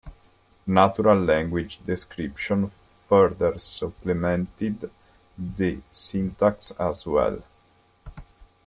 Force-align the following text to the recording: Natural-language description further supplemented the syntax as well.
Natural-language 0.65 1.81
description 1.85 2.67
further 2.69 3.59
supplemented 3.59 4.89
the 5.37 5.79
syntax 5.91 6.71
as 6.79 7.05
well. 7.05 7.43